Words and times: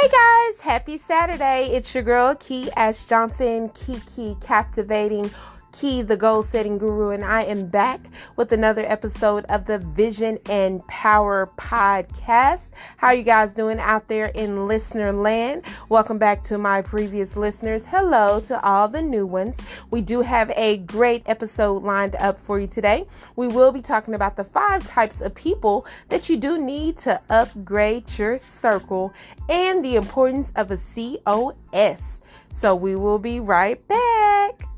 Hey 0.00 0.08
guys, 0.08 0.60
happy 0.62 0.96
Saturday. 0.96 1.66
It's 1.72 1.94
your 1.94 2.02
girl 2.02 2.34
Key 2.34 2.70
Ash 2.74 3.04
Johnson, 3.04 3.68
Kiki 3.68 4.34
Captivating 4.40 5.30
Key, 5.72 6.02
the 6.02 6.16
goal 6.16 6.42
setting 6.42 6.78
guru, 6.78 7.10
and 7.10 7.24
I 7.24 7.42
am 7.42 7.66
back 7.66 8.00
with 8.34 8.50
another 8.50 8.84
episode 8.86 9.44
of 9.44 9.66
the 9.66 9.78
Vision 9.78 10.38
and 10.48 10.84
Power 10.88 11.48
podcast. 11.56 12.72
How 12.96 13.12
you 13.12 13.22
guys 13.22 13.54
doing 13.54 13.78
out 13.78 14.08
there 14.08 14.26
in 14.26 14.66
listener 14.66 15.12
land? 15.12 15.62
Welcome 15.88 16.18
back 16.18 16.42
to 16.44 16.58
my 16.58 16.82
previous 16.82 17.36
listeners. 17.36 17.86
Hello 17.86 18.40
to 18.40 18.60
all 18.62 18.88
the 18.88 19.00
new 19.00 19.24
ones. 19.26 19.60
We 19.90 20.00
do 20.00 20.22
have 20.22 20.50
a 20.56 20.78
great 20.78 21.22
episode 21.26 21.84
lined 21.84 22.16
up 22.16 22.40
for 22.40 22.58
you 22.58 22.66
today. 22.66 23.06
We 23.36 23.46
will 23.46 23.70
be 23.70 23.80
talking 23.80 24.14
about 24.14 24.36
the 24.36 24.44
five 24.44 24.84
types 24.84 25.20
of 25.20 25.34
people 25.36 25.86
that 26.08 26.28
you 26.28 26.36
do 26.36 26.58
need 26.62 26.98
to 26.98 27.20
upgrade 27.30 28.18
your 28.18 28.38
circle 28.38 29.14
and 29.48 29.84
the 29.84 29.94
importance 29.94 30.52
of 30.56 30.72
a 30.72 30.76
COS. 30.76 32.20
So 32.52 32.74
we 32.74 32.96
will 32.96 33.20
be 33.20 33.38
right 33.38 33.86
back. 33.86 34.69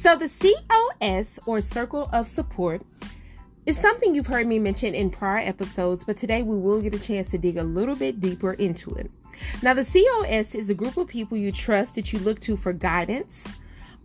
So, 0.00 0.16
the 0.16 0.30
COS 0.98 1.38
or 1.44 1.60
Circle 1.60 2.08
of 2.10 2.26
Support 2.26 2.80
is 3.66 3.76
something 3.76 4.14
you've 4.14 4.28
heard 4.28 4.46
me 4.46 4.58
mention 4.58 4.94
in 4.94 5.10
prior 5.10 5.46
episodes, 5.46 6.04
but 6.04 6.16
today 6.16 6.42
we 6.42 6.56
will 6.56 6.80
get 6.80 6.94
a 6.94 6.98
chance 6.98 7.28
to 7.32 7.38
dig 7.38 7.58
a 7.58 7.62
little 7.62 7.94
bit 7.94 8.18
deeper 8.18 8.54
into 8.54 8.94
it. 8.94 9.10
Now, 9.62 9.74
the 9.74 9.84
COS 9.84 10.54
is 10.54 10.70
a 10.70 10.74
group 10.74 10.96
of 10.96 11.06
people 11.06 11.36
you 11.36 11.52
trust 11.52 11.96
that 11.96 12.14
you 12.14 12.18
look 12.20 12.40
to 12.40 12.56
for 12.56 12.72
guidance, 12.72 13.56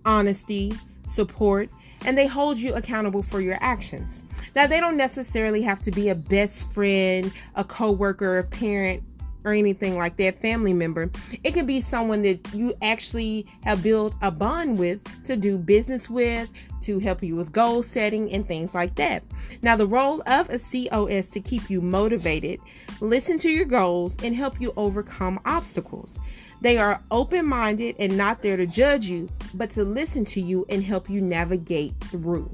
honesty, 0.03 0.73
support, 1.07 1.69
and 2.05 2.17
they 2.17 2.27
hold 2.27 2.57
you 2.57 2.73
accountable 2.73 3.23
for 3.23 3.39
your 3.39 3.57
actions. 3.61 4.25
Now, 4.53 4.67
they 4.67 4.81
don't 4.81 4.97
necessarily 4.97 5.61
have 5.61 5.79
to 5.79 5.91
be 5.91 6.09
a 6.09 6.15
best 6.15 6.73
friend, 6.73 7.31
a 7.55 7.63
coworker, 7.63 8.39
a 8.39 8.43
parent, 8.43 9.01
or 9.45 9.53
anything 9.53 9.97
like 9.97 10.17
that, 10.17 10.41
family 10.41 10.73
member. 10.73 11.09
It 11.43 11.51
could 11.53 11.67
be 11.67 11.79
someone 11.79 12.23
that 12.23 12.53
you 12.53 12.73
actually 12.81 13.45
have 13.63 13.83
built 13.83 14.15
a 14.21 14.31
bond 14.31 14.77
with 14.77 14.99
to 15.25 15.37
do 15.37 15.57
business 15.57 16.09
with, 16.09 16.49
to 16.81 16.99
help 16.99 17.23
you 17.23 17.35
with 17.35 17.51
goal 17.51 17.81
setting 17.81 18.31
and 18.33 18.45
things 18.45 18.75
like 18.75 18.95
that. 18.95 19.23
Now, 19.61 19.75
the 19.75 19.87
role 19.87 20.21
of 20.27 20.49
a 20.49 20.59
COS 20.59 21.29
to 21.29 21.39
keep 21.39 21.69
you 21.69 21.81
motivated, 21.81 22.59
listen 22.99 23.37
to 23.39 23.49
your 23.49 23.65
goals, 23.65 24.17
and 24.23 24.35
help 24.35 24.59
you 24.59 24.73
overcome 24.75 25.39
obstacles. 25.45 26.19
They 26.61 26.77
are 26.77 27.01
open 27.11 27.45
minded 27.45 27.95
and 27.99 28.17
not 28.17 28.41
there 28.41 28.57
to 28.57 28.65
judge 28.65 29.05
you, 29.05 29.29
but 29.53 29.69
to 29.71 29.83
listen 29.83 30.25
to 30.25 30.41
you 30.41 30.65
and 30.69 30.83
help 30.83 31.09
you 31.09 31.21
navigate 31.21 31.93
through. 32.01 32.49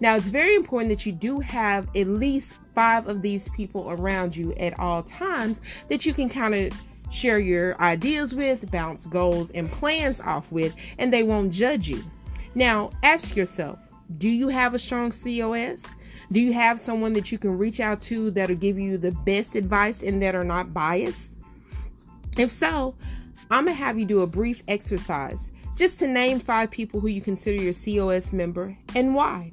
Now, 0.00 0.16
it's 0.16 0.28
very 0.28 0.54
important 0.54 0.90
that 0.90 1.06
you 1.06 1.12
do 1.12 1.40
have 1.40 1.88
at 1.96 2.06
least 2.06 2.54
five 2.74 3.08
of 3.08 3.22
these 3.22 3.48
people 3.50 3.90
around 3.90 4.36
you 4.36 4.52
at 4.54 4.78
all 4.78 5.02
times 5.02 5.60
that 5.88 6.06
you 6.06 6.12
can 6.12 6.28
kind 6.28 6.54
of 6.54 6.72
share 7.10 7.38
your 7.38 7.78
ideas 7.80 8.34
with, 8.34 8.70
bounce 8.70 9.06
goals 9.06 9.50
and 9.50 9.70
plans 9.70 10.20
off 10.20 10.50
with, 10.50 10.74
and 10.98 11.12
they 11.12 11.22
won't 11.22 11.52
judge 11.52 11.88
you. 11.88 12.02
Now, 12.54 12.90
ask 13.02 13.36
yourself 13.36 13.78
do 14.18 14.28
you 14.28 14.48
have 14.48 14.74
a 14.74 14.78
strong 14.78 15.10
COS? 15.10 15.94
Do 16.30 16.40
you 16.40 16.52
have 16.52 16.78
someone 16.78 17.14
that 17.14 17.32
you 17.32 17.38
can 17.38 17.56
reach 17.56 17.80
out 17.80 18.00
to 18.02 18.30
that'll 18.32 18.56
give 18.56 18.78
you 18.78 18.98
the 18.98 19.12
best 19.24 19.54
advice 19.54 20.02
and 20.02 20.22
that 20.22 20.34
are 20.34 20.44
not 20.44 20.74
biased? 20.74 21.38
If 22.36 22.50
so, 22.50 22.94
I'm 23.50 23.66
to 23.66 23.72
have 23.72 23.98
you 23.98 24.04
do 24.04 24.20
a 24.20 24.26
brief 24.26 24.62
exercise 24.68 25.50
just 25.76 25.98
to 26.00 26.06
name 26.06 26.40
five 26.40 26.70
people 26.70 27.00
who 27.00 27.08
you 27.08 27.20
consider 27.20 27.62
your 27.62 27.72
COS 27.72 28.32
member 28.32 28.76
and 28.94 29.14
why. 29.14 29.52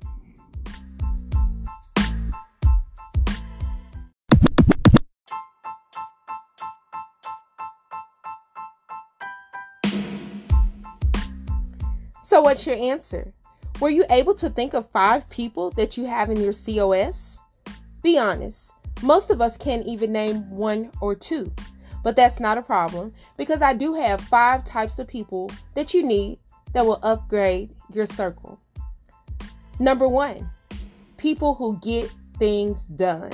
So, 12.29 12.41
what's 12.41 12.67
your 12.67 12.75
answer? 12.75 13.33
Were 13.81 13.89
you 13.89 14.05
able 14.11 14.35
to 14.35 14.51
think 14.51 14.75
of 14.75 14.91
five 14.91 15.27
people 15.31 15.71
that 15.71 15.97
you 15.97 16.05
have 16.05 16.29
in 16.29 16.39
your 16.39 16.53
COS? 16.53 17.39
Be 18.03 18.19
honest. 18.19 18.71
Most 19.01 19.31
of 19.31 19.41
us 19.41 19.57
can't 19.57 19.87
even 19.87 20.11
name 20.11 20.47
one 20.51 20.91
or 21.01 21.15
two. 21.15 21.51
But 22.03 22.15
that's 22.15 22.39
not 22.39 22.59
a 22.59 22.61
problem 22.61 23.15
because 23.35 23.63
I 23.63 23.73
do 23.73 23.95
have 23.95 24.21
five 24.21 24.63
types 24.63 24.99
of 24.99 25.07
people 25.07 25.49
that 25.73 25.95
you 25.95 26.03
need 26.03 26.37
that 26.73 26.85
will 26.85 26.99
upgrade 27.01 27.71
your 27.91 28.05
circle. 28.05 28.59
Number 29.79 30.07
one, 30.07 30.51
people 31.17 31.55
who 31.55 31.79
get 31.79 32.13
things 32.37 32.83
done. 32.83 33.31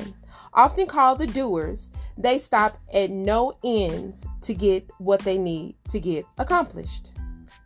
Often 0.53 0.88
called 0.88 1.19
the 1.19 1.28
doers, 1.28 1.89
they 2.17 2.39
stop 2.39 2.78
at 2.94 3.09
no 3.09 3.57
ends 3.61 4.25
to 4.44 4.53
get 4.53 4.89
what 5.00 5.19
they 5.19 5.38
need 5.38 5.75
to 5.89 6.00
get 6.00 6.23
accomplished. 6.38 7.11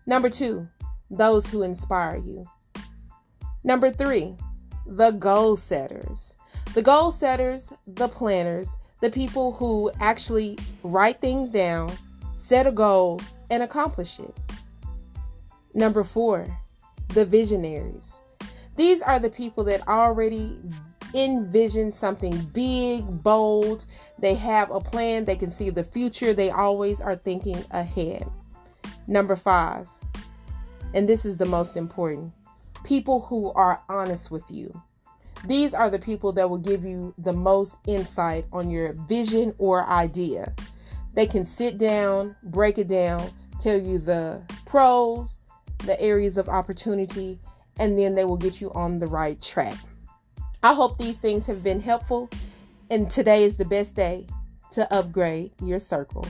Number 0.07 0.31
two, 0.31 0.67
those 1.09 1.49
who 1.49 1.63
inspire 1.63 2.17
you. 2.17 2.45
Number 3.63 3.91
three, 3.91 4.35
the 4.85 5.11
goal 5.11 5.55
setters. 5.55 6.33
The 6.73 6.81
goal 6.81 7.11
setters, 7.11 7.73
the 7.87 8.07
planners, 8.07 8.77
the 9.01 9.09
people 9.09 9.53
who 9.53 9.91
actually 9.99 10.57
write 10.83 11.19
things 11.21 11.49
down, 11.49 11.91
set 12.35 12.67
a 12.67 12.71
goal, 12.71 13.21
and 13.49 13.63
accomplish 13.63 14.19
it. 14.19 14.35
Number 15.73 16.03
four, 16.03 16.57
the 17.09 17.25
visionaries. 17.25 18.21
These 18.75 19.01
are 19.01 19.19
the 19.19 19.29
people 19.29 19.63
that 19.65 19.87
already 19.87 20.57
envision 21.13 21.91
something 21.91 22.39
big, 22.53 23.05
bold. 23.23 23.85
They 24.19 24.35
have 24.35 24.71
a 24.71 24.79
plan, 24.79 25.25
they 25.25 25.35
can 25.35 25.49
see 25.49 25.69
the 25.69 25.83
future, 25.83 26.33
they 26.33 26.49
always 26.49 27.01
are 27.01 27.15
thinking 27.15 27.63
ahead. 27.71 28.27
Number 29.07 29.35
five, 29.35 29.87
and 30.93 31.07
this 31.07 31.25
is 31.25 31.37
the 31.37 31.45
most 31.45 31.77
important 31.77 32.33
people 32.83 33.21
who 33.21 33.51
are 33.53 33.83
honest 33.89 34.31
with 34.31 34.49
you. 34.49 34.81
These 35.45 35.73
are 35.73 35.89
the 35.89 35.99
people 35.99 36.31
that 36.33 36.49
will 36.49 36.57
give 36.57 36.83
you 36.83 37.13
the 37.17 37.33
most 37.33 37.77
insight 37.87 38.45
on 38.51 38.69
your 38.69 38.93
vision 39.07 39.53
or 39.57 39.87
idea. 39.87 40.53
They 41.13 41.25
can 41.25 41.45
sit 41.45 41.77
down, 41.77 42.35
break 42.43 42.77
it 42.77 42.87
down, 42.87 43.29
tell 43.59 43.79
you 43.79 43.99
the 43.99 44.41
pros, 44.65 45.39
the 45.85 45.99
areas 46.01 46.37
of 46.37 46.49
opportunity, 46.49 47.39
and 47.79 47.97
then 47.97 48.15
they 48.15 48.25
will 48.25 48.37
get 48.37 48.59
you 48.59 48.71
on 48.73 48.99
the 48.99 49.07
right 49.07 49.39
track. 49.41 49.77
I 50.61 50.73
hope 50.73 50.97
these 50.97 51.19
things 51.19 51.47
have 51.47 51.63
been 51.63 51.79
helpful, 51.79 52.29
and 52.89 53.09
today 53.09 53.43
is 53.43 53.55
the 53.55 53.65
best 53.65 53.95
day 53.95 54.27
to 54.71 54.91
upgrade 54.93 55.51
your 55.63 55.79
circle. 55.79 56.25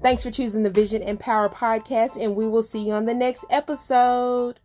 Thanks 0.00 0.22
for 0.22 0.30
choosing 0.30 0.62
the 0.62 0.70
Vision 0.70 1.02
and 1.02 1.18
Power 1.18 1.48
podcast, 1.48 2.22
and 2.22 2.34
we 2.34 2.48
will 2.48 2.62
see 2.62 2.86
you 2.86 2.92
on 2.92 3.04
the 3.04 3.14
next 3.14 3.44
episode. 3.50 4.60